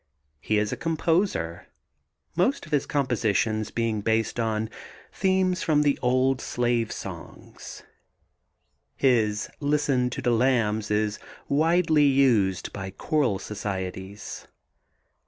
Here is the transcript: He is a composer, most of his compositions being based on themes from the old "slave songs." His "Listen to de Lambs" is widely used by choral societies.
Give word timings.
He 0.39 0.57
is 0.57 0.71
a 0.71 0.77
composer, 0.77 1.67
most 2.35 2.65
of 2.65 2.71
his 2.71 2.87
compositions 2.87 3.69
being 3.69 4.01
based 4.01 4.39
on 4.39 4.71
themes 5.13 5.61
from 5.61 5.83
the 5.83 5.99
old 6.01 6.41
"slave 6.41 6.91
songs." 6.91 7.83
His 8.95 9.47
"Listen 9.59 10.09
to 10.09 10.19
de 10.19 10.31
Lambs" 10.31 10.89
is 10.89 11.19
widely 11.47 12.05
used 12.05 12.73
by 12.73 12.89
choral 12.89 13.37
societies. 13.37 14.47